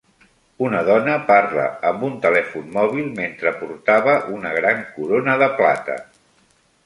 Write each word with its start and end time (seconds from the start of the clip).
Una 0.67 0.79
dona 0.85 1.17
parla 1.27 1.65
amb 1.89 2.05
un 2.07 2.15
telèfon 2.23 2.71
mòbil 2.79 3.11
mentre 3.19 3.53
portava 3.59 4.17
una 4.37 4.55
gran 4.61 4.83
Corona 4.97 5.39
de 5.45 5.51
plata. 5.61 5.99